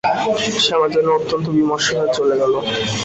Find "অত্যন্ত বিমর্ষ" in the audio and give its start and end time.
1.17-1.87